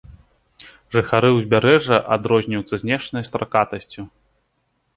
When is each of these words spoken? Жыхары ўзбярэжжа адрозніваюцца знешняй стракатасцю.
Жыхары 0.95 1.29
ўзбярэжжа 1.35 1.97
адрозніваюцца 2.17 2.75
знешняй 2.85 3.23
стракатасцю. 3.33 4.01